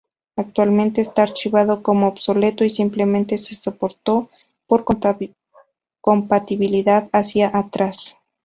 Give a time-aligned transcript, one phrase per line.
[0.35, 4.31] Actualmente está archivado como obsoleto y simplemente se soportó
[4.65, 4.83] por
[6.01, 8.17] compatibilidad hacia atrás.